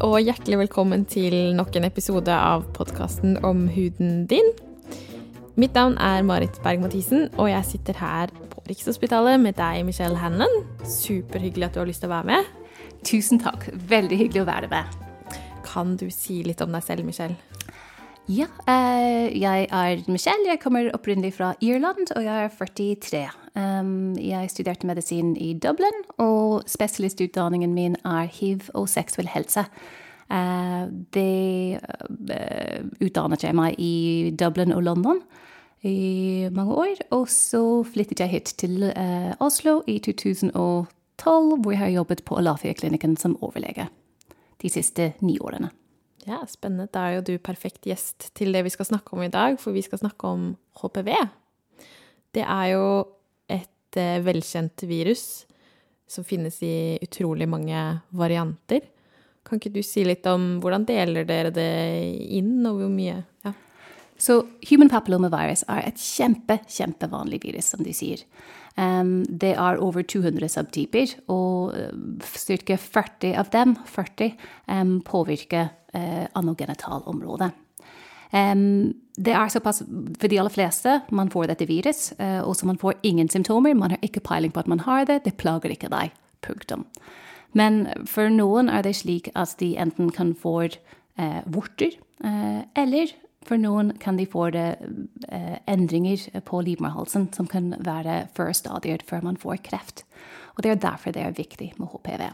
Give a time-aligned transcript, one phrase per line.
[0.00, 4.46] og hjertelig velkommen til nok en episode av podkasten om huden din.
[5.60, 10.62] Mitt navn er Marit Berg-Mathisen, og jeg sitter her på Rikshospitalet med deg, Michelle Hannon.
[10.88, 12.48] Superhyggelig at du har lyst til å være med.
[13.04, 13.68] Tusen takk.
[13.92, 14.98] Veldig hyggelig å være med.
[15.68, 17.49] Kan du si litt om deg selv, Michelle?
[18.28, 20.46] Ja, eh, jeg er Michelle.
[20.46, 23.30] Jeg kommer opprinnelig fra Irland, og jeg er 43.
[23.56, 29.64] Um, jeg studerte medisin i Dublin, og spesialistutdanningen min er hiv og seksuell helse.
[30.30, 31.80] Uh, det
[32.30, 35.22] uh, utdannet jeg meg i Dublin og London
[35.82, 36.94] i mange år.
[37.10, 38.92] Og så flyttet jeg hit til
[39.40, 40.86] Oslo i 2012,
[41.24, 43.88] hvor jeg har jobbet på Alafia-klinikken som overlege
[44.60, 45.72] de siste ni årene.
[46.28, 46.90] Ja, Spennende.
[46.92, 49.76] Da er jo du perfekt gjest til det vi skal snakke om i dag, for
[49.76, 51.10] vi skal snakke om HPV.
[52.36, 52.84] Det er jo
[53.50, 55.44] et eh, velkjent virus
[56.10, 58.84] som finnes i utrolig mange varianter.
[59.46, 61.70] Kan ikke du si litt om hvordan deler dere det
[62.36, 63.20] inn, og hvor mye?
[64.20, 68.20] Så human papillomavirus er et kjempe, kjempevanlig virus, som de sier.
[68.76, 71.72] Um, det er over 200 subtyper, og
[72.20, 72.76] ca.
[72.76, 74.34] 40 av dem 40,
[74.68, 77.50] um, påvirker uh, anogenitalområdet.
[78.30, 82.68] Um, det er såpass for de aller fleste man får dette virus, uh, og så
[82.68, 83.74] man får ingen symptomer.
[83.74, 86.12] Man har ikke peiling på at man har det, det plager ikke deg.
[86.44, 86.86] Punktum.
[87.56, 91.96] Men for noen er det slik at de enten kan få uh, vorter,
[92.76, 93.08] eller
[93.46, 94.78] for noen kan de få det,
[95.28, 100.04] eh, endringer på livmorhalsen som kan være førstadier før man får kreft.
[100.56, 102.30] Og Det er derfor det er viktig med HPV.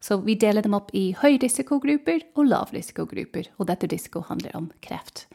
[0.00, 5.26] Så vi deler dem opp i høyrisikogrupper og lavrisikogrupper, og dette risiko handler om kreft.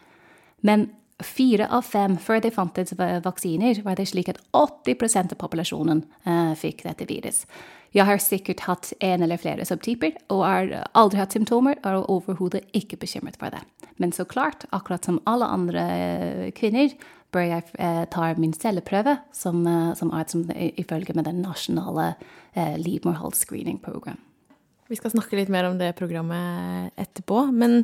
[0.61, 0.91] Men
[1.25, 2.93] fire av fem før det fantes
[3.25, 7.45] vaksiner, var det slik at 80 av populasjonen eh, fikk dette virus.
[7.91, 12.11] Jeg har sikkert hatt en eller flere subtyper og har aldri hatt symptomer og er
[12.13, 13.63] overhodet ikke bekymret for det.
[13.97, 16.93] Men så klart, akkurat som alle andre eh, kvinner,
[17.33, 22.13] bør jeg eh, ta min celleprøve, som, eh, som er som, ifølge med den nasjonale
[22.55, 24.17] eh, livmorhalsscreening-program.
[24.89, 27.43] Vi skal snakke litt mer om det programmet etterpå.
[27.53, 27.83] Men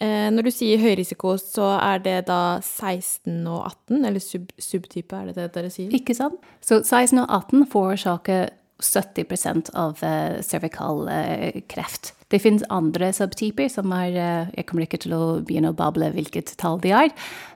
[0.00, 5.28] når du sier høyrisiko, så er det da 16 og 18, eller sub subtype, er
[5.28, 5.92] det det dere sier?
[5.92, 6.40] Ikke sant?
[6.64, 8.48] Så 16 og 18 forårsaker
[8.80, 12.14] 70% av cervical cervikal uh, kreft.
[12.30, 16.12] Det finnes andre subtyper som er uh, Jeg kommer ikke til å begynne å bable
[16.14, 17.10] hvilket tall de er,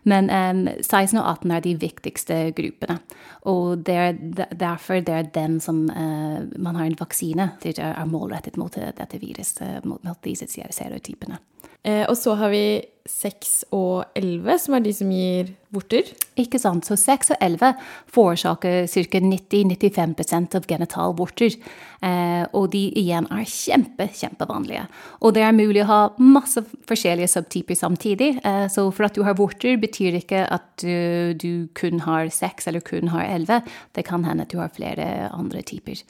[0.05, 2.99] men um, 16 og 18 er de viktigste gruppene.
[3.51, 4.19] Og det er
[4.57, 9.85] derfor det er den som man har en vaksine det er målrettet mot dette viruset,
[9.85, 11.39] mot, disse serotypene.
[11.85, 16.09] Eh, og så har vi 6 og 11, som er de som gir vorter.
[16.41, 16.87] Ikke sant.
[16.89, 17.75] Så 6 og 11
[18.15, 19.21] forårsaker ca.
[19.21, 21.59] 90-95 av genitalvorter.
[22.01, 24.64] Eh, og de igjen er kjempe, kjempevanlige.
[25.21, 28.31] Og det er mulig å ha masse forskjellige subtyper samtidig.
[28.45, 32.71] Eh, så for at du har vorter, betyr ikke at du, du kun har seks
[32.71, 33.75] eller kun har 11.
[33.97, 36.05] Det kan hende at du har flere andre typer.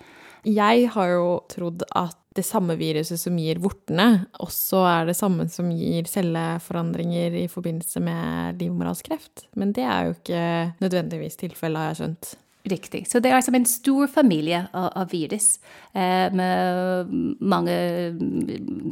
[0.44, 5.46] Jeg har jo trodd at det samme viruset som gir vortene, også er det samme
[5.52, 9.46] som gir celleforandringer i forbindelse med livmorhalskreft.
[9.58, 10.46] Men det er jo ikke
[10.82, 12.32] nødvendigvis tilfellet, har jeg skjønt.
[12.64, 13.02] Riktig.
[13.10, 15.58] Så det er som en stor familie av, av virus
[15.92, 17.10] eh, med
[17.44, 17.74] mange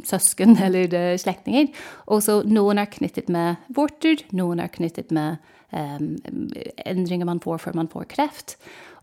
[0.05, 1.71] søsken eller uh, slektninger.
[2.05, 5.41] Og så noen er knyttet med vorter, noen er knyttet med
[5.73, 5.97] eh,
[6.85, 8.57] endringer man får før man får kreft.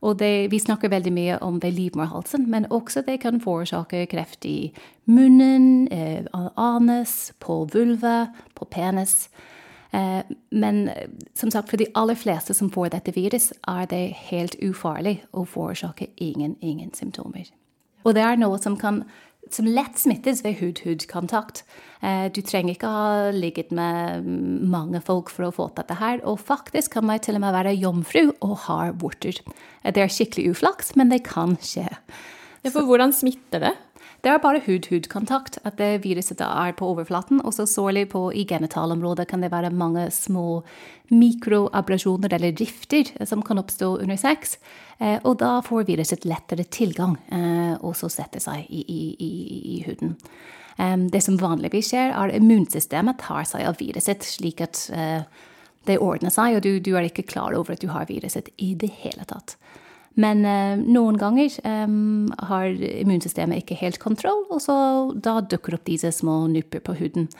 [0.06, 4.46] Og det, vi snakker veldig mye om ved livmorhalsen, men også det kan forårsake kreft
[4.48, 4.70] i
[5.10, 6.24] munnen, eh,
[6.56, 9.28] anes, på vulva, på penis.
[9.92, 10.20] Eh,
[10.50, 10.84] men
[11.34, 15.46] som sagt, for de aller fleste som får dette virus, er det helt ufarlig å
[15.48, 17.50] forårsaker ingen, ingen symptomer.
[18.04, 19.04] Og det er noe som kan
[19.54, 21.64] som lett smittes ved hud-hud-kontakt.
[22.02, 24.26] Eh, du trenger ikke ha ligget med
[24.70, 26.22] mange folk for å få dette her.
[26.28, 29.40] Og faktisk kan man til og med være jomfru og ha vorter.
[29.82, 31.88] Eh, det er skikkelig uflaks, men det kan skje.
[32.60, 33.74] Ja, for hvordan smitter det?
[34.20, 35.58] Det er bare hud-hud-kontakt.
[35.64, 37.40] At det viruset er på overflaten.
[37.44, 40.62] Og så sårlig på i genitalområdet kan det være mange små
[41.10, 44.58] mikroabrasjoner eller rifter som kan oppstå under sex.
[44.98, 49.32] Eh, og da får viruset lettere tilgang, eh, og så setter seg i, i, i,
[49.76, 50.16] i huden.
[50.80, 55.26] Det som vanligvis skjer, er at immunsystemet tar seg av viruset, slik at eh,
[55.84, 58.70] det ordner seg, og du, du er ikke klar over at du har viruset i
[58.80, 59.58] det hele tatt.
[60.18, 61.94] Men eh, noen ganger eh,
[62.50, 64.74] har immunsystemet ikke helt kontroll, og så
[65.14, 67.30] da dukker opp disse små nupper på huden.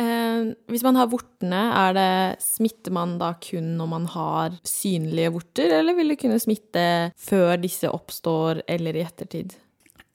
[0.00, 5.34] Eh, hvis man har vortene, er det, smitter man da kun når man har synlige
[5.38, 6.84] vorter, eller vil det kunne smitte
[7.20, 9.58] før disse oppstår, eller i ettertid?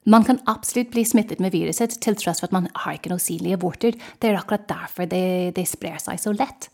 [0.06, 3.22] Man kan absolutt bli smittet med viruset til tross for at man har ikke noen
[3.22, 3.96] synlige vorter.
[4.22, 6.68] Det er akkurat derfor det, det, sprer seg så lett.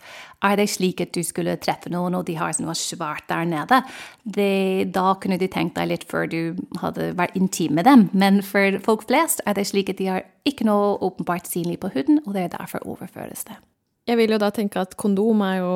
[0.44, 3.81] Er det slik at du skulle treffe noen, og de har noe svært der nede,
[4.23, 8.08] det, da kunne du tenkt deg litt før du hadde vært intim med dem.
[8.12, 11.93] Men for folk flest er det slik at de har ikke noe åpenbart synlig på
[11.96, 13.56] huden, og det er derfor overføres det.
[14.11, 15.75] Jeg vil jo da tenke at kondom er jo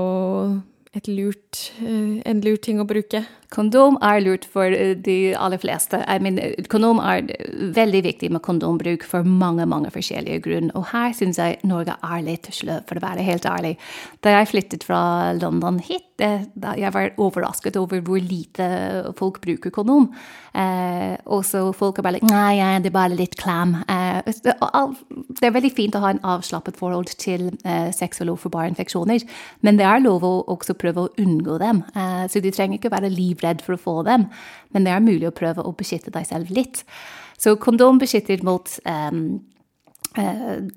[1.05, 3.25] lurt, eh, en lur ting å bruke?
[3.53, 6.01] Kondom er lurt for eh, de aller fleste.
[6.09, 6.41] I mean,
[6.73, 7.29] kondom er
[7.77, 10.73] veldig viktig med kondombruk for mange mange forskjellige grunner.
[10.75, 13.77] Og her syns jeg Norge er litt sløv, for å være helt ærlig.
[14.25, 16.49] Da jeg flyttet fra London hit, eh,
[16.81, 20.11] jeg var overrasket over hvor lite folk bruker kondom.
[20.57, 23.77] Eh, og så folk er bare like Nei, det er bare litt klam.
[23.87, 29.23] Eh, det er veldig fint å ha en avslappet forhold til eh, sex og barinfeksjoner.
[29.61, 31.83] men det er lov å også prøve å unngå dem.
[31.97, 34.29] Eh, så du trenger ikke være livredd for å få dem,
[34.71, 36.85] men det er mulig å prøve å beskytte deg selv litt.
[37.39, 39.41] Så kondom beskytter mot um,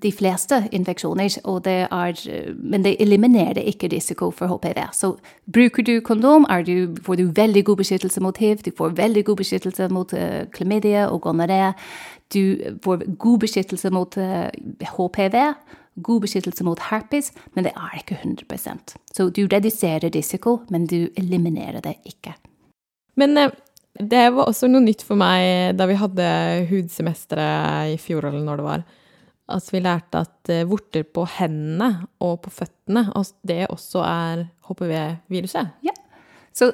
[0.04, 1.30] de fleste infeksjoner,
[1.64, 2.24] det er,
[2.60, 4.82] men det eliminerer ikke risiko for HPV.
[4.92, 5.14] Så
[5.48, 9.38] bruker du kondom, du, får du veldig god beskyttelse mot hiv, du får veldig god
[9.38, 11.72] beskyttelse mot uh, klamydia og gonoré,
[12.34, 14.50] du får god beskyttelse mot uh,
[14.98, 15.38] HPV,
[16.06, 21.10] god beskyttelse mot herpes, men det er ikke 100 Så du reduserer risiko, men du
[21.18, 22.36] eliminerer det ikke.
[23.20, 23.52] Men eh,
[24.00, 26.30] det var også noe nytt for meg da vi hadde
[26.70, 28.84] hudsemesteret i fjor, eller når det var.
[29.50, 33.08] At vi lærte at eh, vorter på hendene og på føttene,
[33.42, 35.74] det også er HPV-viruset.
[35.84, 35.96] Ja.
[36.54, 36.72] Så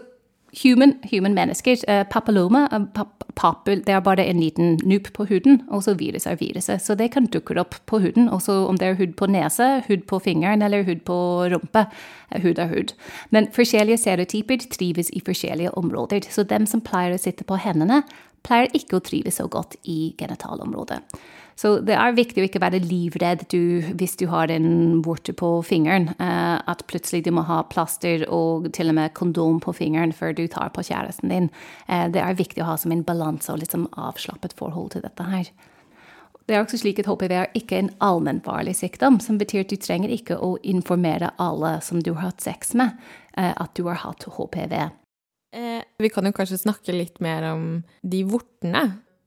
[0.64, 1.78] human, human mennesker.
[1.88, 3.06] Uh, papilloma uh,
[3.36, 6.82] papul, det er bare en liten nupp på huden, og så virus er viruset.
[6.82, 10.06] Så det kan dukke opp på huden, også om det er hud på nese, hud
[10.08, 11.18] på fingeren eller hud på
[11.54, 11.86] rumpa.
[12.42, 12.96] Hud er hud.
[13.30, 16.28] Men forskjellige serotyper trives i forskjellige områder.
[16.30, 18.04] Så dem som pleier å sitte på hendene,
[18.46, 21.02] pleier ikke å trives så godt i genitalområdet.
[21.56, 25.50] Så det er viktig å ikke være livredd du, hvis du har en vorte på
[25.64, 26.10] fingeren.
[26.20, 30.36] Uh, at plutselig du må ha plaster og til og med kondom på fingeren før
[30.36, 31.48] du tar på kjæresten din.
[31.88, 35.30] Uh, det er viktig å ha som en balanse og liksom avslappet forhold til dette
[35.30, 35.54] her.
[36.46, 39.80] Det er også slik at HPV er ikke en allmennfarlig sykdom, som betyr at du
[39.82, 43.00] trenger ikke å informere alle som du har hatt sex med,
[43.40, 44.76] uh, at du har hatt HPV.
[45.56, 47.62] Vi kan jo kanskje snakke litt mer om
[48.04, 48.82] de vortene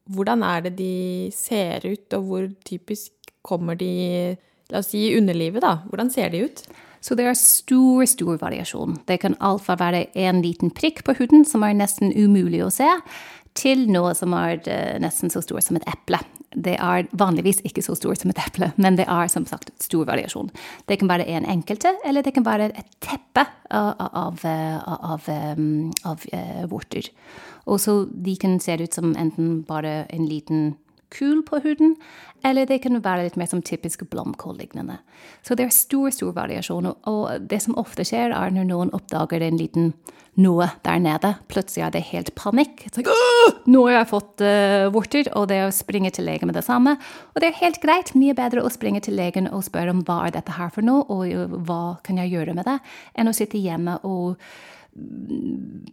[0.09, 4.37] hvordan er det de ser ut, og hvor typisk kommer de
[4.69, 5.79] La oss si underlivet, da.
[5.89, 6.59] Hvordan ser de ut?
[7.01, 8.99] Så det er stor, stor variasjon.
[9.09, 12.89] Det kan alt være en liten prikk på huden som er nesten umulig å se,
[13.59, 16.21] til noe som er eh, nesten så stor som et eple.
[16.49, 20.07] Det er vanligvis ikke så stort som et eple, men det er som sagt stor
[20.09, 20.49] variasjon.
[20.89, 25.29] Det kan være en enkelte, eller det kan være et teppe av, av, av, av
[25.29, 27.11] uh, eh, vorter.
[27.69, 30.77] Og så de kan se ut som enten bare en liten
[31.13, 31.97] kul på huden,
[32.45, 34.99] eller det kan være litt mer som typisk blomkål-lignende.
[35.43, 36.93] Så det er stor, stor variasjon.
[37.09, 39.93] Og det som ofte skjer, er når noen oppdager en liten
[40.39, 41.33] noe der nede.
[41.51, 42.85] Plutselig er det helt panikk.
[42.95, 43.17] Like,
[43.67, 46.67] nå har jeg fått uh, vorter, og det er å springe til legen med det
[46.67, 46.95] samme.
[47.35, 48.15] Og det er helt greit.
[48.19, 51.07] Mye bedre å springe til legen og spørre om hva er dette her for noe,
[51.11, 52.79] og hva kan jeg gjøre med det,
[53.19, 54.39] enn å sitte hjemme og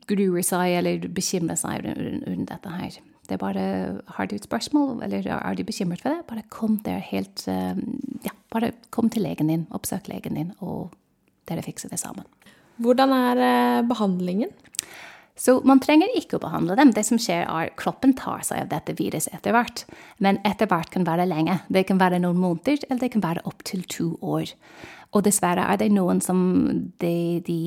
[0.10, 2.98] gruer seg eller bekymrer seg rundt dette her.
[3.26, 6.28] Det er bare Har du et spørsmål, eller er du bekymret for det?
[6.30, 7.78] Bare kom der helt eh,
[8.26, 10.94] Ja, bare kom til legen din, oppsøk legen din, og
[11.50, 12.26] dere fikser det sammen.
[12.78, 14.54] Hvordan er eh, behandlingen?
[15.36, 16.94] Så man trenger ikke å behandle dem.
[16.96, 19.84] Det som skjer, er kroppen tar seg av dette viruset etter hvert.
[20.24, 21.58] Men etter hvert kan være lenge.
[21.68, 24.54] Det kan være noen måneder, eller det kan være opptil to år.
[25.16, 26.40] Og dessverre er det noen som
[27.02, 27.16] de,
[27.48, 27.60] de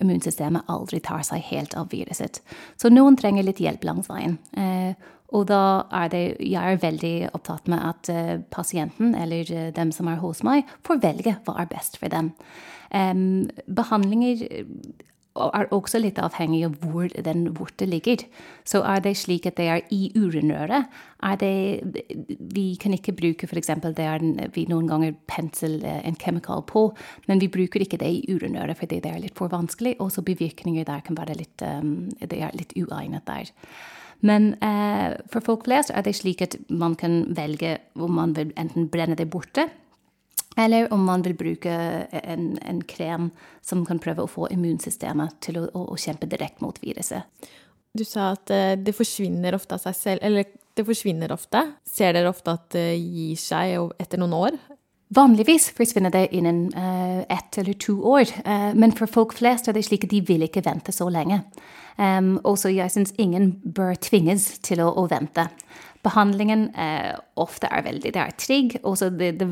[0.00, 2.40] immunsystemet aldri tar seg helt av viruset.
[2.80, 4.38] Så noen trenger litt hjelp langs veien.
[4.58, 4.92] Eh,
[5.34, 9.92] og da er det Jeg er veldig opptatt med at eh, pasienten, eller eh, dem
[9.94, 12.34] som er hos meg, får velge hva er best for dem.
[13.76, 14.44] Behandlinger
[15.36, 18.24] er også litt avhengig av hvor den vorte ligger.
[18.66, 20.88] Så er det slik at det er i urinrøret,
[21.26, 22.06] er det
[22.54, 23.70] Vi kan ikke bruke f.eks.
[23.96, 24.24] det er
[24.54, 26.90] vi noen ganger pensel eh, en kemikal på,
[27.26, 29.96] men vi bruker ikke det i urinrøret fordi det er litt for vanskelig.
[29.98, 33.50] og så bivirkninger der kan være litt, um, det er litt uegnet der.
[34.20, 38.52] Men eh, for folk flest er det slik at man kan velge om man vil
[38.56, 39.68] enten brenne det borte
[40.56, 41.72] eller om man vil bruke
[42.22, 46.64] en, en, krem som kan prøve å få immunsystemet til å, å, å kjempe direkte
[46.64, 47.28] mot viruset.
[47.96, 50.24] Du sa at eh, det forsvinner ofte av seg selv.
[50.24, 51.62] Eller det forsvinner ofte.
[51.88, 54.58] Ser dere ofte at det gir seg etter noen år?
[55.16, 59.76] Vanligvis forsvinner det innen uh, ett eller to år, uh, men for folk flest er
[59.76, 61.44] det slik at de vil ikke vente så lenge.
[61.94, 65.46] Um, også jeg syns ingen bør tvinges til å, å vente.
[66.02, 68.76] Behandlingen uh, ofte er veldig det er trygg.
[68.82, 69.46] Også det, det,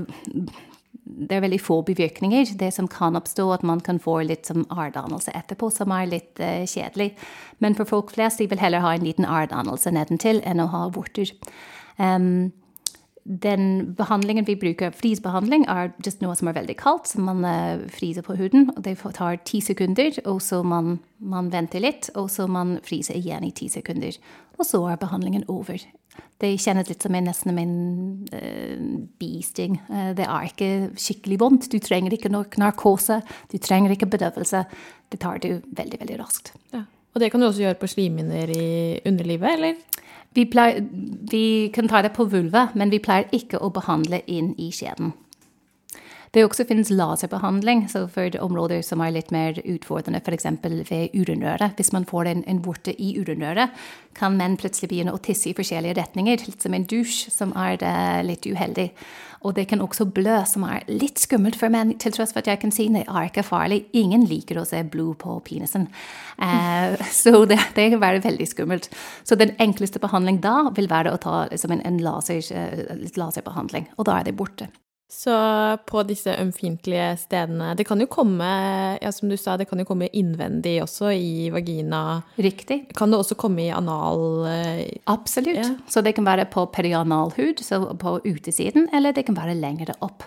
[1.05, 2.55] det, er veldig få bivirkninger.
[2.59, 6.41] Det som kan oppstå, at man kan få litt som arrdannelse etterpå, som er litt
[6.41, 7.13] uh, kjedelig.
[7.65, 10.87] Men for folk flest de vil heller ha en liten arrdannelse nedentil enn å ha
[10.95, 11.33] vorter.
[11.99, 12.53] Um,
[13.25, 17.85] den behandlingen vi bruker, frisbehandling, er just noe som er veldig kaldt, som man uh,
[17.93, 18.71] friser på huden.
[18.77, 23.17] og Det tar ti sekunder, og så man, man venter litt, og så man fryser
[23.21, 24.17] igjen i ti sekunder.
[24.59, 25.81] Og så er behandlingen over.
[26.41, 27.77] Det kjennes litt som en, nesten en
[28.35, 28.81] uh,
[29.21, 29.79] bisting.
[29.89, 31.71] Uh, det er ikke skikkelig vondt.
[31.73, 33.21] Du trenger ikke narkose,
[33.53, 34.65] du trenger ikke bedøvelse.
[35.13, 36.55] Det tar du veldig, veldig raskt.
[36.75, 36.85] Ja.
[37.15, 39.75] Og det kan du også gjøre på slimhinner i underlivet, eller?
[40.35, 40.83] Vi, pleier,
[41.31, 45.13] vi, kan ta det på vulva, men vi pleier ikke å behandle inn i skjeden.
[46.35, 50.49] Det også finnes laserbehandling så for områder som er litt mer utfordrende, f.eks.
[50.91, 51.77] ved urinrøret.
[51.79, 53.71] Hvis man får en, en vorte i urinrøret,
[54.19, 57.79] kan menn plutselig begynne å tisse i forskjellige retninger, litt som en dusj, som er
[57.87, 58.89] uh, litt uheldig.
[59.47, 62.51] Og det kan også blø, som er litt skummelt for menn, til tross for at
[62.51, 63.85] jeg kan si det er ikke farlig.
[63.95, 65.87] Ingen liker å se blod på penisen.
[66.35, 68.91] Uh, så det, det kan være veldig skummelt.
[69.23, 73.93] Så den enkleste behandling da vil være å ta liksom en, en laser, uh, laserbehandling,
[73.95, 74.75] og da er det borte.
[75.11, 75.35] Så
[75.87, 78.47] på disse ømfintlige stedene Det kan jo komme,
[79.03, 82.23] ja, som du sa, det kan jo komme innvendig også, i vagina.
[82.41, 82.81] Riktig.
[82.97, 84.25] Kan det også komme i anal?
[84.49, 84.83] Eh,
[85.13, 85.61] Absolutt.
[85.61, 85.71] Ja.
[85.89, 90.27] Så det kan være på perianalhud, så på utesiden, eller det kan være lengre opp.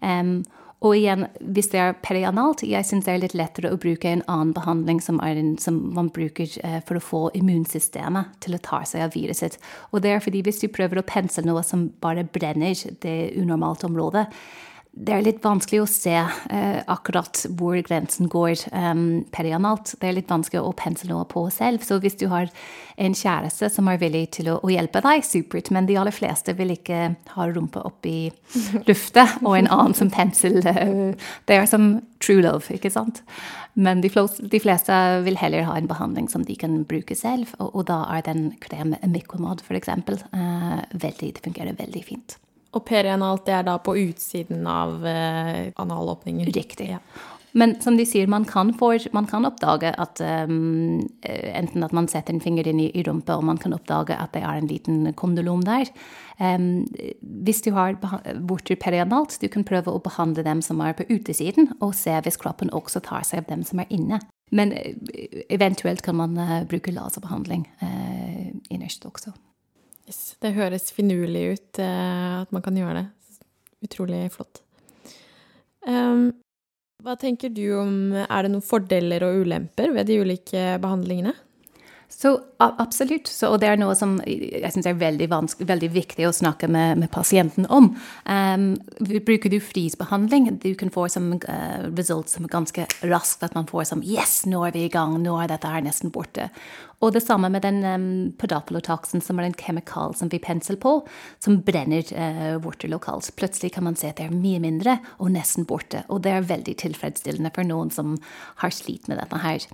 [0.00, 0.44] Um,
[0.78, 4.22] og igjen, hvis det er perianalt, jeg syns det er litt lettere å bruke en
[4.30, 8.84] annen behandling som, en, som man bruker eh, for å få immunsystemet til å ta
[8.86, 9.58] seg av viruset.
[9.90, 13.82] Og det er fordi hvis du prøver å pense noe som bare brenner det unormalt
[13.90, 14.28] området,
[14.98, 19.92] det er litt vanskelig å se eh, akkurat hvor grensen går um, perianalt.
[20.00, 21.84] Det er litt vanskelig å pensle noe på selv.
[21.86, 22.50] Så hvis du har
[22.98, 25.70] en kjæreste som er villig til å, å hjelpe deg, supert.
[25.74, 28.32] Men de aller fleste vil ikke ha rumpa opp i
[28.88, 30.58] lufta og en annen som pensel.
[30.66, 31.14] Uh,
[31.46, 33.22] det er som true love, ikke sant?
[33.78, 37.54] Men de fleste, de fleste, vil heller ha en behandling som de kan bruke selv.
[37.60, 42.40] Og, og da er den krem Mykomod, f.eks., uh, veldig, det fungerer veldig fint.
[42.76, 46.50] Og perianalt, det er da på utsiden av eh, analåpningen?
[46.52, 46.90] Riktig.
[46.92, 47.02] Ja.
[47.56, 52.08] Men som de sier, man kan, for, man kan oppdage at um, Enten at man
[52.10, 54.68] setter en finger inn i, i rumpa, og man kan oppdage at det er en
[54.68, 55.88] liten kondolom der.
[56.38, 56.84] Um,
[57.44, 57.96] hvis du har
[58.46, 62.38] vorter perianalt, du kan prøve å behandle dem som er på utesiden, og se hvis
[62.40, 64.20] kroppen også tar seg av dem som er inne.
[64.52, 64.72] Men
[65.48, 69.32] eventuelt kan man uh, bruke laserbehandling uh, innerst også.
[70.08, 73.06] Yes, det høres finurlig ut uh, at man kan gjøre det.
[73.84, 74.62] Utrolig flott.
[75.86, 76.32] Um,
[77.04, 81.36] hva tenker du om Er det noen fordeler og ulemper ved de ulike behandlingene?
[82.10, 83.28] Så absolutt.
[83.28, 85.28] Så, og det er noe som jeg syns er veldig,
[85.68, 87.90] veldig, viktig å snakke med, med pasienten om.
[88.24, 88.72] Um,
[89.04, 93.44] bruker du frisbehandling, du kan få som uh, result som ganske raskt.
[93.44, 95.18] At man får som Yes, nå er vi i gang.
[95.22, 96.48] Nå er dette her nesten borte.
[97.04, 98.08] Og det samme med den um,
[98.40, 100.96] podapolotoxen, som er en kemikal som vi pensler på,
[101.44, 103.30] som brenner uh, vorter lokalt.
[103.38, 106.06] Plutselig kan man se at det er mye mindre og nesten borte.
[106.08, 108.16] Og det er veldig tilfredsstillende for noen som
[108.64, 109.70] har slitt med dette her.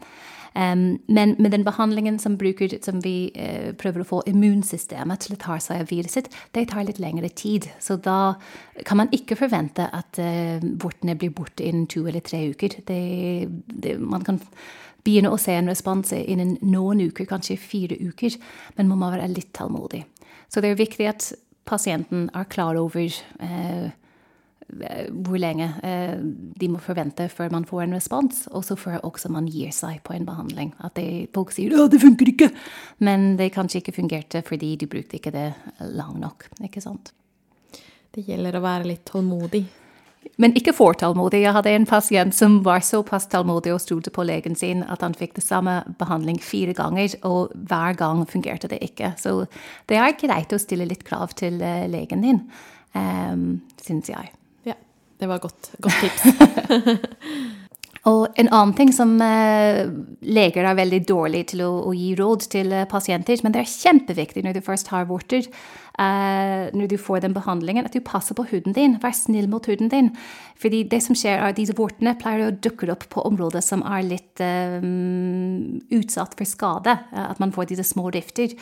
[0.55, 5.35] Um, men med den behandlingen som, bruker, som vi uh, prøver å få immunsystemet til
[5.35, 7.67] å ta seg av viruset, det tar litt lengre tid.
[7.83, 8.37] Så da
[8.87, 12.79] kan man ikke forvente at uh, vortene blir borte innen to eller tre uker.
[12.87, 13.01] Det,
[13.67, 14.39] det, man kan
[15.05, 18.39] begynne å se en respons innen noen uker, kanskje fire uker,
[18.79, 20.05] men man må være litt tålmodig.
[20.47, 21.33] Så det er viktig at
[21.67, 23.11] pasienten er klar over
[23.43, 23.91] uh,
[24.69, 26.17] hvor lenge eh,
[26.61, 30.01] de må forvente før man får en respons, og så før også man gir seg
[30.07, 30.73] på en behandling.
[30.85, 32.51] At de, folk sier 'Å, det funker ikke',
[32.99, 36.49] men det kanskje ikke fungerte fordi de brukte ikke det lang nok.
[36.63, 37.13] ikke sant?
[38.15, 39.65] Det gjelder å være litt tålmodig.
[40.39, 41.43] Men ikke for tålmodig.
[41.43, 45.15] Jeg hadde en pasient som var såpass tålmodig og stolte på legen sin at han
[45.15, 49.15] fikk det samme behandling fire ganger, og hver gang fungerte det ikke.
[49.21, 49.45] Så
[49.91, 52.41] det er greit å stille litt krav til eh, legen din,
[52.95, 54.33] um, syns jeg.
[55.21, 56.23] Det var godt, godt tips.
[58.11, 59.87] Og en annen ting som eh,
[60.29, 63.71] leger er veldig dårlig til å, å, gi råd til eh, pasienter, men det er
[63.71, 65.49] kjempeviktig når du først har vorter,
[65.95, 68.97] Uh, når du får den behandlingen, at du passer på huden din.
[69.03, 70.09] Vær snill mot huden din.
[70.59, 73.85] Fordi det som skjer, er at disse vortene pleier å dukke opp på områder som
[73.87, 74.83] er litt uh,
[75.95, 76.97] utsatt for skade.
[77.15, 78.57] Uh, at man får disse små rifter.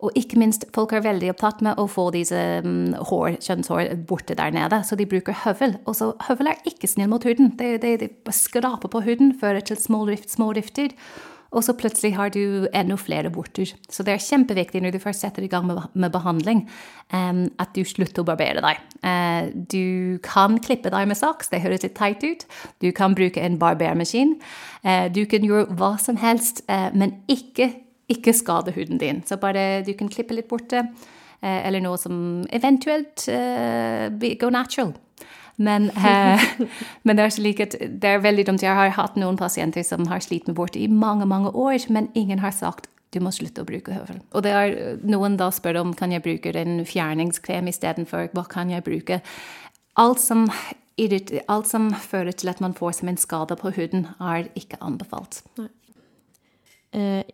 [0.00, 4.36] Og ikke minst, folk er veldig opptatt med å få disse um, hår, kjønnshår borte
[4.38, 5.76] der nede, så de bruker høvel.
[5.84, 7.52] Og så høvel er ikke snill mot huden.
[7.60, 10.96] De, de, de skraper på huden, fører til små, rift, små rifter.
[11.50, 13.72] og så plutselig har du enda flere borter.
[13.90, 16.62] Så det er kjempeviktig når du først setter i gang med, med behandling,
[17.12, 18.78] um, at du slutter å barbere deg.
[19.02, 22.46] Uh, du kan klippe deg med saks, det høres litt teit ut.
[22.80, 24.36] Du kan bruke en barbermaskin.
[24.86, 27.72] Uh, du kan gjøre hva som helst, uh, men ikke,
[28.10, 29.22] ikke skade huden din.
[29.26, 30.84] Så bare du kan klippe litt borte,
[31.40, 34.92] eller noe som eventuelt går natural.
[35.60, 36.40] Men, eh,
[37.04, 38.64] men, det er slik at det er veldig dumt.
[38.64, 42.08] Jeg har hatt noen pasienter som har slitt med borte i mange mange år, men
[42.14, 44.20] ingen har sagt du må slutte å bruke høvel.
[44.38, 48.28] Og det er noen da spør om kan jeg bruke en fjerningskrem istedenfor.
[48.36, 49.18] Hva kan jeg bruke?
[49.98, 50.46] Alt som,
[51.50, 55.42] alt som fører til at man får som en skade på huden, er ikke anbefalt.
[55.58, 55.66] Uh,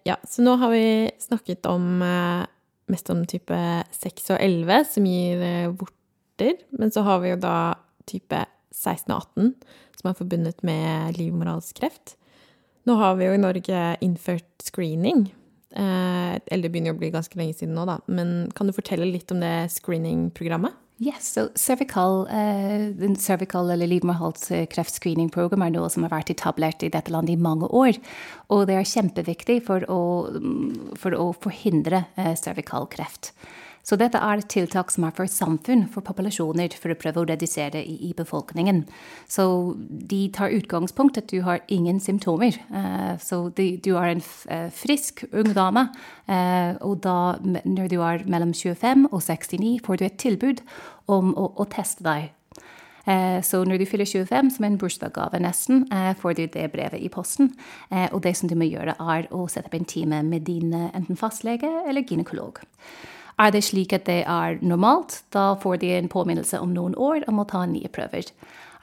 [0.05, 2.45] ja, så nå har vi snakket om uh,
[2.93, 3.57] mest om type
[3.97, 6.61] 6 og 11, som gir uh, vorter.
[6.77, 7.57] Men så har vi jo da
[8.07, 8.43] type
[8.77, 9.55] 16 og 18,
[9.97, 12.17] som er forbundet med livmorhalskreft.
[12.87, 15.27] Nå har vi jo i Norge innført screening.
[15.77, 17.99] Eh, eller det begynner å bli ganske lenge siden nå, da.
[18.07, 20.77] Men kan du fortelle litt om det screeningprogrammet?
[20.99, 27.13] Yes, så cervical, uh, cervical eller livmorhalskreftscreening-program er noe som har vært etablert i dette
[27.13, 27.99] landet i mange år.
[28.49, 30.01] Og det er kjempeviktig for å,
[30.97, 33.35] for å forhindre uh, cervical kreft.
[33.87, 37.29] Så dette er et tiltak som er for samfunn, for populasjoner, for å prøve å
[37.29, 38.83] redusere i, i befolkningen.
[39.31, 39.47] Så
[39.79, 42.59] de tar utgangspunkt at du har ingen symptomer.
[42.73, 45.87] Uh, så de, du er en uh, frisk ung dame,
[46.27, 50.65] uh, og da når du er mellom 25 og 69, får du et tilbud
[51.07, 52.33] om å, å teste deg
[53.47, 55.85] så når du fyller 25, som en bursdagsgave nesten,
[56.19, 57.53] får du det brevet i posten.
[58.11, 61.15] Og det som du må gjøre, er å sette opp en time med din enten
[61.21, 62.59] fastlege eller gynekolog.
[63.39, 67.27] Er det slik at det er normalt, da får de en påminnelse om noen år
[67.29, 68.31] om å ta nye prøver.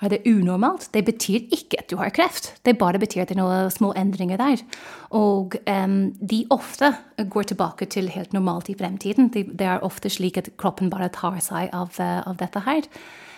[0.03, 0.89] Er det unormalt?
[0.93, 2.51] Det betyr ikke at du har kreft.
[2.65, 4.61] Det bare betyr at det er noen små endringer der.
[5.15, 9.31] Og um, de ofte går tilbake til helt normalt i fremtiden.
[9.33, 12.89] Det de er ofte slik at kroppen bare tar seg av, uh, av dette her.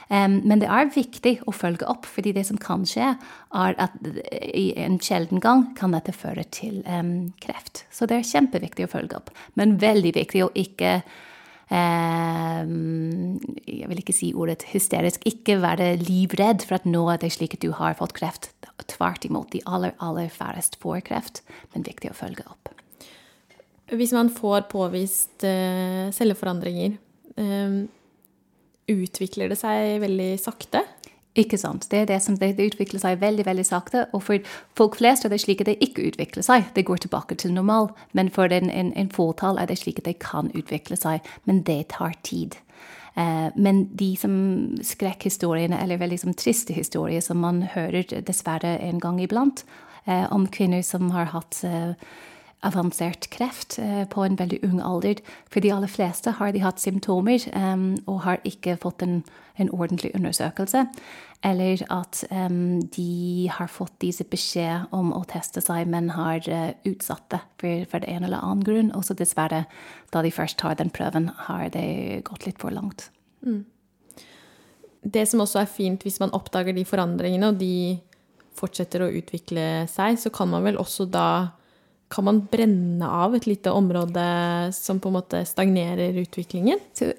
[0.10, 3.16] Men det er viktig å følge opp, fordi det som kan skje,
[3.58, 3.94] er at
[4.54, 6.84] i en sjelden gang kan dette føre til
[7.42, 7.86] kreft.
[7.90, 9.32] Så det er kjempeviktig å følge opp.
[9.58, 11.02] Men veldig viktig å ikke
[11.66, 12.70] Jeg
[13.90, 15.26] vil ikke si ordet hysterisk.
[15.26, 18.52] Ikke være livredd for at nå er det slik at du har fått kreft.
[18.86, 19.50] Tvert imot.
[19.50, 21.42] De aller, aller færrest får kreft,
[21.74, 22.70] men viktig å følge opp.
[23.90, 26.98] Hvis man får påvist uh, celleforandringer
[28.92, 30.84] utvikler det seg veldig sakte.
[31.36, 31.90] Ikke sant.
[31.92, 34.06] Det er det som det, utvikler seg veldig veldig sakte.
[34.16, 36.70] Og for folk flest er det slik at det ikke utvikler seg.
[36.76, 37.90] Det går tilbake til normal.
[38.16, 41.26] Men for en, en, en fåtall er det slik at det kan utvikle seg.
[41.44, 42.56] Men det tar tid.
[43.16, 44.36] Eh, men de som
[44.84, 49.66] skrekkhistoriene, eller veldig som triste historier som man hører dessverre en gang iblant,
[50.06, 51.96] eh, om kvinner som har hatt eh,
[52.66, 55.22] avansert kreft eh, på en veldig ung alder.
[55.52, 59.20] For de aller fleste har de hatt symptomer um, og har ikke fått en,
[59.62, 60.86] en, ordentlig undersøkelse.
[61.46, 66.42] Eller at um, de har fått disse beskjed om å teste seg, men har
[66.88, 68.92] utsatt det for, for en eller annen grunn.
[68.98, 69.66] Og så dessverre,
[70.12, 73.10] da de først tar den prøven, har det gått litt for langt.
[73.46, 73.64] Mm.
[75.06, 78.02] Det som også er fint hvis man oppdager de forandringene, og de
[78.56, 81.28] fortsetter å utvikle seg, så kan man vel også da
[82.10, 84.26] kan man brenne av et lite område
[84.74, 86.80] som på en måte stagnerer utviklingen?
[86.94, 87.12] Så,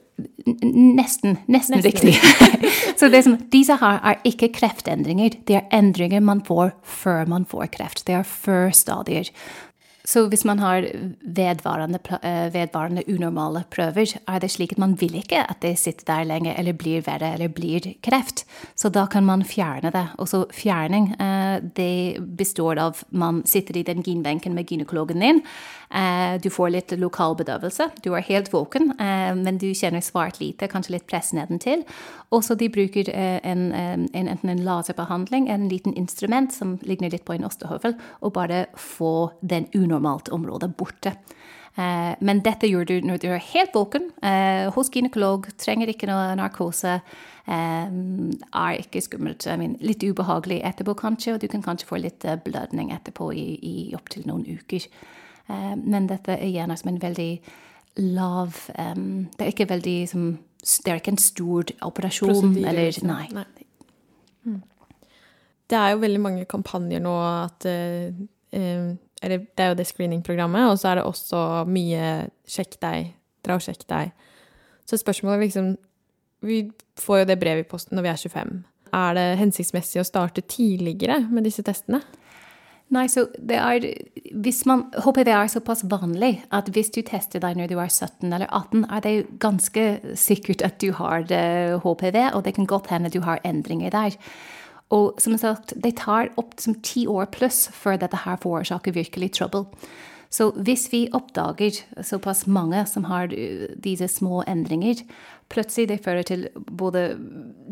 [0.63, 1.37] nesten.
[1.47, 1.83] Nesten, nesten.
[1.83, 2.15] riktig.
[3.01, 5.41] så det som, disse her er ikke kreftendringer.
[5.49, 8.07] Det er endringer man får før man får kreft.
[8.07, 9.31] Det er før stadier.
[10.07, 10.87] Så hvis man har
[11.21, 16.05] vedvarende, eh, vedvarende, unormale prøver, er det slik at man vil ikke at det sitter
[16.07, 18.45] der lenge eller blir verre eller blir kreft.
[18.77, 20.07] Så da kan man fjerne det.
[20.19, 25.43] Og så fjerning, eh, det består av man sitter i den ginbenken med gynekologen din.
[25.91, 27.89] Eh, du får litt lokal bedøvelse.
[28.03, 31.85] Du er helt våken, men du kjenner svært lite, kanskje litt press nedentil.
[32.35, 37.27] Og så de bruker en, en, enten en laserbehandling, en liten instrument som ligner litt
[37.27, 41.15] på en ostehøvel, og bare få den unormalt området borte.
[41.77, 46.09] Eh, men dette gjør du når du er helt våken, eh, hos gynekolog, trenger ikke
[46.09, 47.01] noe narkose.
[47.47, 49.47] Eh, er ikke skummelt.
[49.81, 54.25] Litt ubehagelig etterpå, kanskje, og du kan kanskje få litt blødning etterpå i, i opptil
[54.27, 54.89] noen uker.
[55.49, 57.31] Men dette er gjerne som en veldig
[58.17, 60.25] lav Det er ikke veldig som
[60.59, 62.33] Det er ikke en stor operasjon.
[62.33, 63.07] Prosedyre, eller liksom.
[63.07, 63.29] Nei.
[63.31, 63.67] nei.
[64.45, 64.63] Mm.
[65.71, 68.91] Det er jo veldig mange kampanjer nå at uh,
[69.23, 73.13] eller det er jo det screeningprogrammet, og så er det også mye 'sjekk deg',
[73.45, 74.13] dra og sjekk deg.
[74.87, 75.77] Så spørsmålet liksom
[76.41, 78.65] Vi får jo det brevet i posten når vi er 25.
[78.93, 82.03] Er det hensiktsmessig å starte tidligere med disse testene?
[82.95, 83.85] Nei, så det er
[84.37, 88.29] hvis man, HPV er såpass vanlig at hvis du tester deg når du er 17
[88.31, 91.27] eller 18, er det ganske sikkert at du har
[91.83, 94.15] HPV, og det kan godt hende du har endringer der.
[94.95, 99.33] Og som sagt, det tar opp som ti år pluss før dette her forårsaker virkelig
[99.35, 99.67] trøbbel.
[100.33, 103.31] Så hvis vi oppdager såpass mange som har
[103.83, 105.03] disse små endringer,
[105.53, 107.05] plutselig det fører til både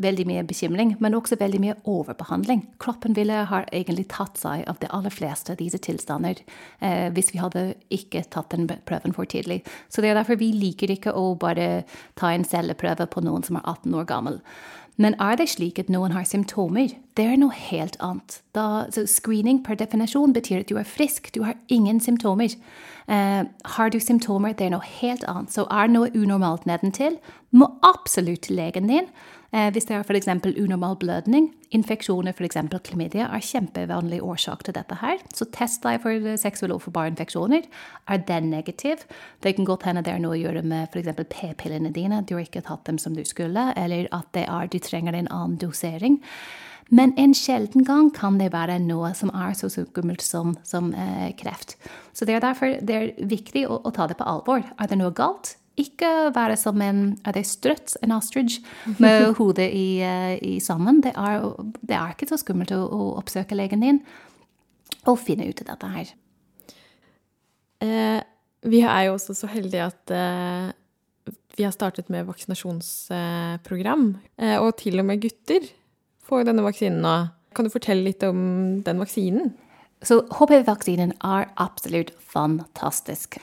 [0.02, 2.62] veldig mye bekymring, men også veldig mye overbehandling.
[2.82, 7.32] Kroppen ville ha egentlig tatt seg av de aller fleste av disse tilstander eh, hvis
[7.34, 9.62] vi hadde ikke tatt den prøven for tidlig.
[9.88, 11.82] Så det er derfor vi liker ikke å bare
[12.18, 14.40] ta en celleprøve på noen som er 18 år gammel.
[14.96, 16.92] Men er det slik at noen har symptomer?
[17.18, 18.40] Det er noe helt annet.
[18.54, 22.54] Da, screening per definisjon betyr at du er frisk, du har ingen symptomer.
[23.10, 23.42] Eh,
[23.76, 25.50] har du symptomer, det er noe helt annet.
[25.54, 27.18] Så er noe unormalt nedentil,
[27.50, 29.10] må absolutt legen din
[29.54, 30.26] hvis det er f.eks.
[30.58, 32.56] unormal blødning, infeksjoner, f.eks.
[32.82, 35.22] klamydia, er kjempevanlig årsak til dette her.
[35.34, 37.68] Så test deg for seksuelle overforbare infeksjoner.
[38.10, 39.06] Er den negativ?
[39.42, 41.22] Det kan godt hende det er noe å gjøre med f.eks.
[41.30, 42.24] p-pillene dine.
[42.26, 45.58] Du har ikke tatt dem som du skulle, eller at er, du trenger en annen
[45.62, 46.18] dosering.
[46.92, 51.30] Men en sjelden gang kan det være noe som er så skummelt som, som eh,
[51.38, 51.78] kreft.
[52.12, 54.66] Så det er derfor det er viktig å, å ta det på alvor.
[54.76, 55.56] Er det noe galt?
[55.80, 57.96] Ikke være som en Er det struts?
[58.02, 58.60] En ostrich?
[58.98, 61.02] Med hodet i, eh, i sammen.
[61.02, 61.48] Det er,
[61.82, 64.04] det er, ikke så skummelt å, å, oppsøke legen din
[65.04, 66.12] og finne ut av dette her.
[67.84, 68.20] Eh,
[68.64, 70.70] vi er jo også så heldige at eh,
[71.58, 74.06] vi har startet med vaksinasjonsprogram.
[74.40, 75.66] Eh, og til og med gutter
[76.24, 77.16] får denne vaksinen nå.
[77.54, 79.52] Kan du fortelle litt om den vaksinen?
[80.04, 83.38] Så HPV-vaksinen er absolutt fantastisk.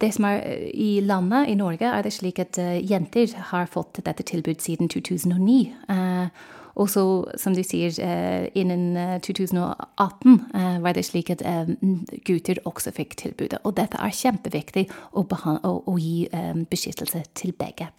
[0.00, 3.66] Det som er eh, I landet, i Norge, er det slik at eh, jenter har
[3.66, 5.74] fått dette tilbudet siden 2009.
[5.90, 6.28] Eh,
[6.80, 7.02] og så,
[7.36, 7.90] som du sier,
[8.54, 10.38] innen 2018
[10.80, 11.42] var det slik at
[12.24, 13.58] gutter også fikk tilbudet.
[13.64, 16.30] Og dette er kjempeviktig å, å, å gi
[16.70, 17.90] beskyttelse til begge.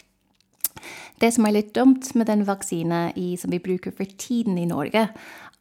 [1.20, 5.08] Det som er litt dumt med den vaksinen som vi bruker for tiden i Norge,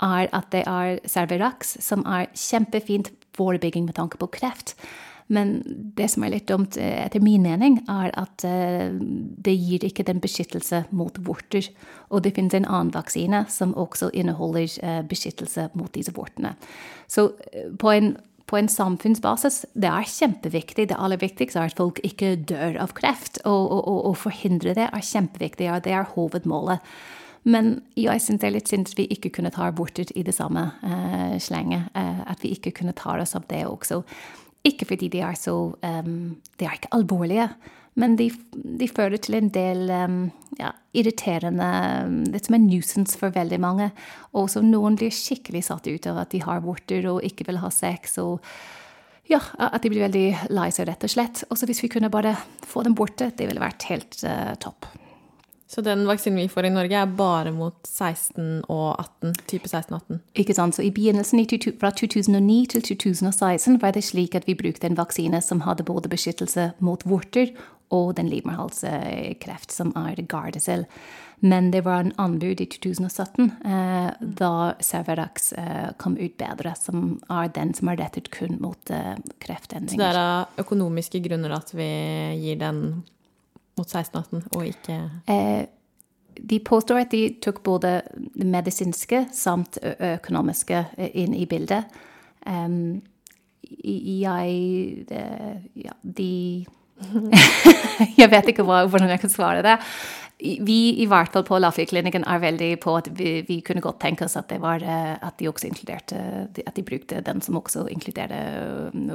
[0.01, 4.75] er at det er Cerverax, som er kjempefint forebygging med tanke på kreft.
[5.31, 5.61] Men
[5.95, 10.03] det som er litt dumt, eh, etter min mening, er at eh, det gir ikke
[10.03, 11.69] den beskyttelse mot vorter.
[12.11, 16.57] Og det finnes en annen vaksine som også inneholder eh, beskyttelse mot disse vortene.
[17.07, 17.29] Så
[17.79, 18.17] på en,
[18.51, 20.89] på en samfunnsbasis, det er kjempeviktig.
[20.91, 23.39] Det aller viktigste er at folk ikke dør av kreft.
[23.47, 23.71] Og
[24.11, 26.83] å forhindre det er kjempeviktig, og det er hovedmålet.
[27.47, 30.35] Men jeg syns det er litt synd at vi ikke kunne ta aborter i det
[30.37, 31.87] samme uh, slenget.
[31.95, 34.03] Uh, at vi ikke kunne ta oss av det også.
[34.67, 37.47] Ikke fordi de er så um, De er ikke alvorlige,
[37.99, 39.81] men de, de fører til en del
[40.59, 41.67] ja, irriterende
[42.31, 43.89] Det som er nuisance for veldig mange.
[44.31, 47.59] Og som noen blir skikkelig satt ut av at de har vorter og ikke vil
[47.63, 48.17] ha sex.
[48.23, 48.39] og
[49.31, 51.43] ja, at de blir veldig lei seg, rett og slett.
[51.49, 52.33] Og så hvis vi kunne bare
[52.67, 54.89] få dem borte, det ville vært helt uh, topp.
[55.71, 59.93] Så den vaksinen vi får i Norge, er bare mot 16 og 18, type 16
[59.95, 60.17] og 18?
[60.43, 60.75] Ikke sant.
[60.75, 61.39] Så i begynnelsen
[61.79, 66.11] fra 2009 til 2016 var det slik at vi brukte en vaksine som hadde både
[66.11, 67.53] beskyttelse mot vorter
[67.91, 70.87] og den livmorhalskreft, som er Gardasil.
[71.43, 77.15] Men det var en anbud i 2017 eh, da Cerverax eh, kom ut bedre, som
[77.33, 79.97] er den som er rettet kun mot eh, kreftendringer.
[79.97, 81.89] Så det er av økonomiske grunner at vi
[82.43, 82.83] gir den
[83.79, 84.99] mot 1618 og ikke
[85.33, 85.63] eh,
[86.37, 91.89] De påstår at de tok både det medisinske samt økonomiske eh, inn i bildet.
[92.45, 93.01] Um,
[93.71, 95.25] jeg det,
[95.73, 96.65] Ja, de
[98.21, 99.75] Jeg vet ikke hva, hvordan jeg kan svare det.
[100.41, 104.25] Vi i hvert fall på Lafayette-klinikken er veldig på at vi, vi, kunne godt tenke
[104.25, 106.17] oss at, det var, eh, at de også inkluderte
[106.65, 108.39] At de brukte den som også inkluderte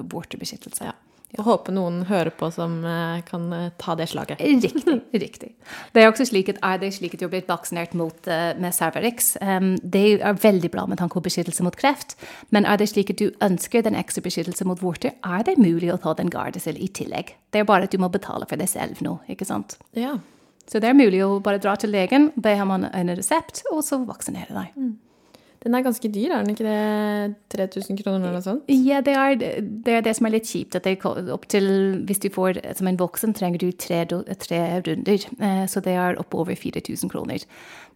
[0.07, 0.93] bortebeskyttelse.
[0.93, 0.95] Ja.
[1.35, 4.41] Jeg håper noen hører på som eh, kan eh, ta det slaget.
[4.47, 5.01] Riktig.
[5.13, 5.51] riktig.
[5.93, 8.53] Det er også slik at er det slik at du har blitt vaksinert mot, eh,
[8.63, 9.35] med Cervarix,
[9.83, 12.15] det er veldig bra med tanke på beskyttelse mot kreft,
[12.55, 15.91] men er det slik at du ønsker den ekstra beskyttelse mot vorter, er det mulig
[15.93, 17.35] å ta den Gardasil i tillegg.
[17.51, 19.77] Det er bare at du må betale for det selv nå, ikke sant?
[19.99, 20.17] Ja.
[20.67, 23.85] Så det er mulig å bare dra til legen, be ham om en resept, og
[23.87, 24.79] så vaksinere deg.
[24.79, 24.95] Mm.
[25.67, 27.35] Den er ganske dyr, er den ikke det?
[27.57, 28.69] 3000 kroner eller noe sånt?
[28.71, 30.77] Ja, det er det, er det som er litt kjipt.
[30.79, 31.67] at det er opp til,
[32.07, 34.05] Hvis du får som en voksen, trenger du tre,
[34.39, 35.27] tre runder.
[35.41, 37.43] Eh, så det er oppover 4000 kroner.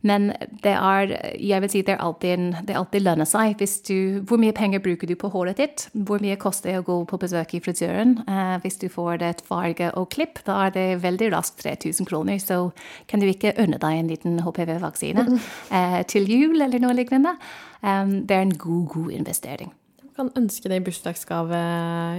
[0.02, 0.30] Men
[0.64, 3.58] det er jeg vil si det er alltid, det er alltid lønner seg.
[3.60, 5.82] Hvis du, hvor mye penger bruker du på håret ditt?
[5.92, 8.14] Hvor mye koster det å gå på besøk i frisøren?
[8.24, 12.40] Eh, hvis du får et farge og klipp, da er det veldig raskt 3000 kroner.
[12.40, 12.70] Så
[13.12, 15.26] kan du ikke unne deg en liten HPV-vaksine
[15.76, 17.36] eh, til jul eller noe lignende.
[17.84, 19.70] Um, det er en god, god investering.
[20.00, 21.60] Du kan ønske det i bursdagsgave,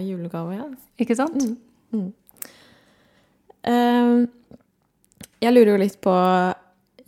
[0.05, 0.55] julegave.
[0.57, 0.69] ja.
[1.01, 1.49] Ikke sant?
[3.65, 4.27] Eh,
[5.41, 6.13] Jeg lurer jo litt på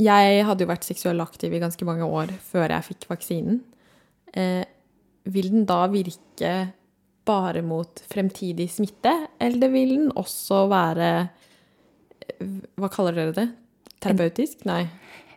[0.03, 3.61] Jeg hadde jo vært seksuell aktiv i ganske mange år før jeg fikk vaksinen.
[4.33, 4.63] Eh,
[5.23, 6.73] Vil den da virke
[7.23, 13.47] bare mot fremtidig smitte, eller vil den også være eh, Hva kaller dere det?
[14.03, 14.65] Terapeutisk?
[14.67, 14.81] Nei.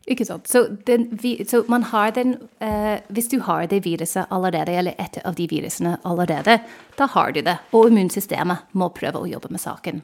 [0.06, 0.46] Ikke sant.
[0.50, 4.98] Så, den, vi, så man har den eh, Hvis du har det viruset allerede, eller
[5.02, 6.60] et av de virusene allerede,
[6.98, 7.58] da har du det.
[7.74, 10.02] Og immunsystemet må prøve å jobbe med saken.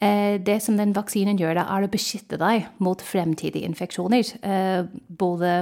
[0.00, 4.32] Eh, det som den vaksinen gjør, da, er å beskytte deg mot fremtidige infeksjoner.
[4.40, 5.54] Eh, både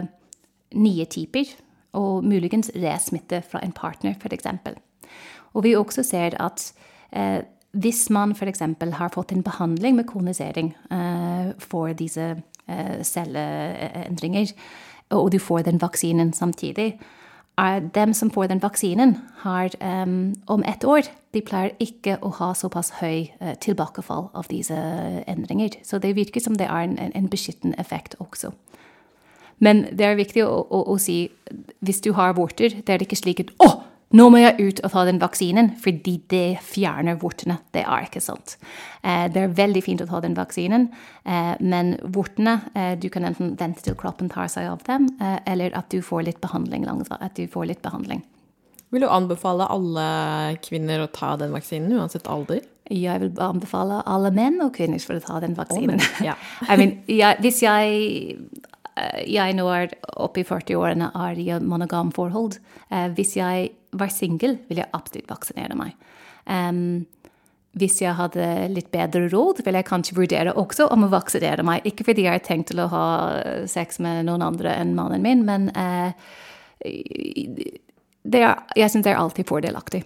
[0.79, 1.51] nye typer
[1.99, 4.47] og muligens resmitte fra en partner, f.eks.
[5.57, 6.69] Og vi også ser at
[7.11, 7.41] eh,
[7.73, 8.63] hvis man f.eks.
[9.01, 12.31] har fått en behandling med kolonisering eh, for disse
[12.69, 14.55] eh, celleendringer,
[15.11, 16.99] og du får den vaksinen samtidig,
[17.59, 22.31] er dem som får den vaksinen, har um, om ett år De pleier ikke å
[22.39, 24.75] ha såpass høy uh, tilbakefall av disse
[25.29, 25.77] endringer.
[25.85, 28.55] Så det virker som det er en, en beskyttende effekt også.
[29.59, 31.27] Men det er viktig å, å, å si
[31.85, 33.69] hvis du har vorter, det er ikke slik at å,
[34.17, 37.59] nå må jeg ut og ta den vaksinen, fordi det fjerner vortene.
[37.77, 38.57] Det er ikke sant.
[39.03, 40.89] Eh, det er veldig fint å ta den vaksinen,
[41.29, 45.77] eh, men vortene eh, Du kan enten vente til kroppen tar seg av dem, eller
[45.77, 46.89] at du får litt behandling.
[46.89, 48.25] At du får litt behandling.
[48.89, 50.09] Vil du anbefale alle
[50.65, 52.63] kvinner å ta den vaksinen, uansett alder?
[52.89, 55.99] Jeg vil anbefale alle menn og kvinner for å ta den vaksinen.
[55.99, 56.39] menn, ja.
[56.73, 58.39] I mean, jeg, hvis jeg
[59.29, 62.59] jeg nå er oppe i 40-årene, er i monogam forhold.
[62.91, 65.95] Eh, hvis jeg var singel, ville jeg absolutt vaksinere meg.
[66.49, 67.07] Um,
[67.79, 71.87] hvis jeg hadde litt bedre råd, ville jeg kanskje vurdere også om å vaksinere meg.
[71.87, 73.07] Ikke fordi jeg har tenkt til å ha
[73.71, 76.11] sex med noen andre enn mannen min, men uh,
[76.83, 80.03] er, jeg syns det er alltid fordelaktig.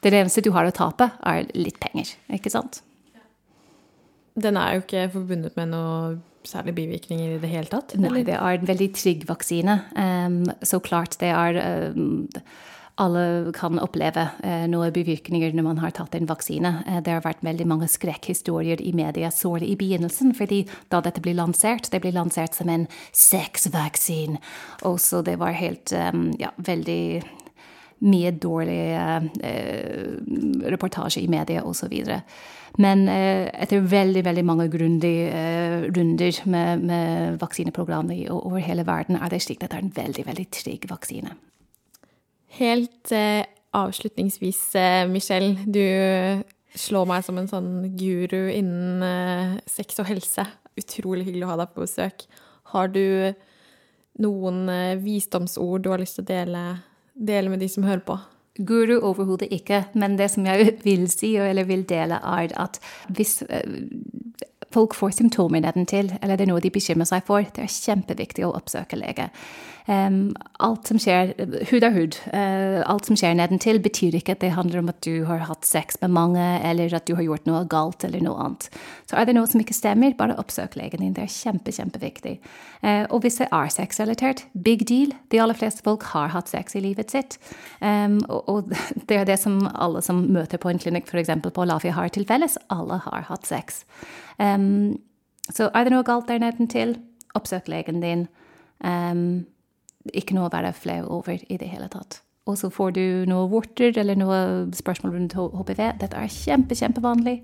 [0.00, 2.80] Det eneste du har å tape, er litt penger, ikke sant?
[4.40, 7.94] Den er jo ikke forbundet med noe særlig bivirkninger i det hele tatt?
[8.00, 9.80] Nei, det er en veldig trygg vaksine.
[9.96, 11.60] Um, så klart det er
[11.94, 12.28] um,
[13.00, 16.72] Alle kan oppleve uh, noen bivirkninger når man har tatt en vaksine.
[16.88, 21.22] Uh, det har vært veldig mange skrekkhistorier i media særlig i begynnelsen, fordi da dette
[21.24, 24.40] ble lansert, det ble lansert som en sexvaksine.
[24.88, 27.22] Og så det var helt um, ja, veldig
[28.00, 30.16] mye dårlig eh,
[30.72, 31.92] reportasje i media osv.
[32.80, 39.18] Men eh, etter veldig veldig mange grundige eh, runder med, med vaksineprogrammer over hele verden,
[39.20, 41.34] er det slik at det er en veldig veldig trygg vaksine.
[42.60, 43.44] Helt eh,
[43.76, 45.58] avslutningsvis, eh, Michelle.
[45.66, 45.84] Du
[46.78, 50.46] slår meg som en sånn guru innen eh, sex og helse.
[50.78, 52.26] Utrolig hyggelig å ha deg på besøk.
[52.72, 53.34] Har du
[54.22, 56.64] noen eh, visdomsord du har lyst til å dele,
[57.20, 58.18] dele med de som hører på?
[58.66, 63.40] Guru overhodet ikke, men det som jeg vil si, eller vil dele, er at hvis
[63.48, 63.86] eh,
[64.72, 68.46] folk får symptomer nedentil, eller det er noe de bekymrer seg for, det er kjempeviktig
[68.46, 69.30] å oppsøke lege.
[69.90, 71.32] Um, alt som skjer,
[71.70, 72.18] hud er hud.
[72.30, 75.66] Uh, alt som skjer nedentil betyr ikke at det handler om at du har hatt
[75.66, 78.68] sex med mange, eller at du har gjort noe galt, eller noe annet.
[79.10, 81.16] Så er det noe som ikke stemmer, bare oppsøk legen din.
[81.16, 82.36] Det er kjempe, kjempeviktig.
[82.84, 85.16] Uh, og hvis det er sexrelatert, big deal.
[85.34, 87.40] De aller fleste folk har hatt sex i livet sitt.
[87.80, 88.74] Um, og, og
[89.10, 91.34] det er det som alle som møter på en klinikk, f.eks.
[91.50, 92.60] på Lafi, har til felles.
[92.70, 93.82] Alle har hatt sex.
[94.40, 94.98] Em,
[95.52, 96.96] så er det noe galt der nedentil,
[97.34, 98.26] oppsøk legen din.
[98.80, 99.46] Um,
[100.16, 102.22] ikke noe å være flau over i det hele tatt.
[102.48, 104.38] Og så får du noe vorter eller noe
[104.74, 105.82] spørsmål rundt HPV.
[106.00, 107.42] Dette er kjempe, kjempevanlig.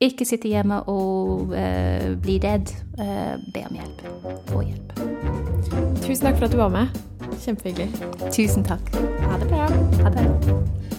[0.00, 2.70] Ikke sitte hjemme og uh, bli redd.
[3.00, 4.04] Uh, be om hjelp.
[4.52, 4.94] Få hjelp.
[6.04, 7.02] Tusen takk for at du var med.
[7.42, 7.90] Kjempehyggelig.
[8.30, 8.94] Tusen takk.
[9.26, 9.66] Ha det bra.
[10.04, 10.97] Ha det.